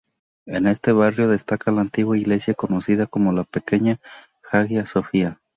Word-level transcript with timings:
En 0.47 0.65
este 0.65 0.93
barrio 0.93 1.27
destaca 1.27 1.71
la 1.71 1.81
antigua 1.81 2.17
iglesia 2.17 2.55
conocida 2.55 3.05
como 3.05 3.33
la 3.33 3.43
pequeña 3.43 3.99
Hagia 4.51 4.87
Sofia. 4.87 5.39